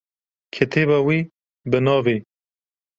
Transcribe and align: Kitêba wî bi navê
Kitêba 0.53 0.99
wî 1.07 1.19
bi 1.69 1.79
navê 1.85 2.17